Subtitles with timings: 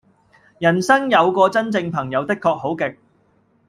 [0.57, 2.97] 人生有個真正朋友的確好極